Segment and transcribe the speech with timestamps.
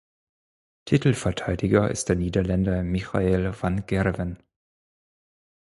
[0.85, 4.41] Titelverteidiger ist der Niederländer Michael van Gerwen.